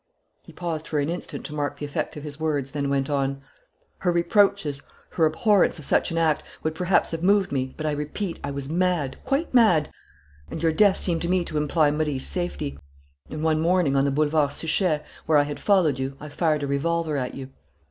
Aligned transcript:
He 0.41 0.51
paused 0.51 0.87
for 0.87 0.97
an 0.97 1.09
instant 1.09 1.45
to 1.45 1.53
mark 1.53 1.77
the 1.77 1.85
effect 1.85 2.17
of 2.17 2.23
his 2.23 2.39
words, 2.39 2.71
then 2.71 2.89
went 2.89 3.07
on: 3.07 3.43
"Her 3.99 4.11
reproaches, 4.11 4.81
her 5.11 5.25
abhorrence 5.27 5.77
of 5.77 5.85
such 5.85 6.09
an 6.09 6.17
act, 6.17 6.41
would 6.63 6.73
perhaps 6.73 7.11
have 7.11 7.21
moved 7.21 7.51
me, 7.51 7.75
but, 7.77 7.85
I 7.85 7.91
repeat, 7.91 8.39
I 8.43 8.49
was 8.49 8.67
mad, 8.67 9.17
quite 9.25 9.53
mad; 9.53 9.91
and 10.49 10.63
your 10.63 10.73
death 10.73 10.97
seemed 10.97 11.21
to 11.21 11.29
me 11.29 11.45
to 11.45 11.57
imply 11.59 11.91
Marie's 11.91 12.25
safety. 12.25 12.79
And, 13.29 13.43
one 13.43 13.61
morning, 13.61 13.95
on 13.95 14.05
the 14.05 14.09
Boulevard 14.09 14.49
Suchet, 14.53 15.03
where 15.27 15.37
I 15.37 15.43
had 15.43 15.59
followed 15.59 15.99
you, 15.99 16.17
I 16.19 16.29
fired 16.29 16.63
a 16.63 16.67
revolver 16.67 17.15
at 17.15 17.35
you. 17.35 17.51